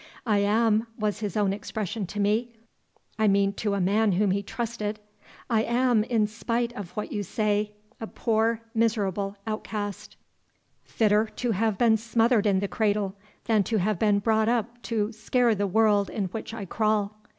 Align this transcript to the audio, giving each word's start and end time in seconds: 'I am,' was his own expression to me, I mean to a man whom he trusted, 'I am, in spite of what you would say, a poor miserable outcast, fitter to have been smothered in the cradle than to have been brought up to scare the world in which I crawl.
'I 0.25 0.37
am,' 0.39 0.87
was 0.97 1.19
his 1.19 1.37
own 1.37 1.53
expression 1.53 2.07
to 2.07 2.19
me, 2.19 2.55
I 3.19 3.27
mean 3.27 3.53
to 3.53 3.75
a 3.75 3.79
man 3.79 4.13
whom 4.13 4.31
he 4.31 4.41
trusted, 4.41 4.99
'I 5.47 5.61
am, 5.65 6.03
in 6.05 6.25
spite 6.25 6.73
of 6.73 6.89
what 6.97 7.11
you 7.11 7.19
would 7.19 7.27
say, 7.27 7.73
a 7.99 8.07
poor 8.07 8.61
miserable 8.73 9.35
outcast, 9.45 10.15
fitter 10.83 11.27
to 11.35 11.51
have 11.51 11.77
been 11.77 11.97
smothered 11.97 12.47
in 12.47 12.61
the 12.61 12.67
cradle 12.67 13.15
than 13.45 13.61
to 13.65 13.77
have 13.77 13.99
been 13.99 14.17
brought 14.17 14.49
up 14.49 14.81
to 14.81 15.11
scare 15.11 15.53
the 15.53 15.67
world 15.67 16.09
in 16.09 16.25
which 16.29 16.51
I 16.51 16.65
crawl. 16.65 17.19